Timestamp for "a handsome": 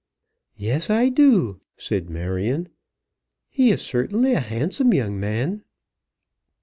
4.33-4.95